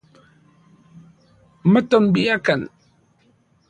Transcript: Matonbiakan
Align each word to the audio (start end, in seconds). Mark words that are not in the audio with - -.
Matonbiakan 1.71 2.61